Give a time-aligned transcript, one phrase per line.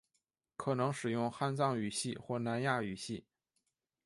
[0.57, 3.23] 可能使用汉藏语系或南亚语系。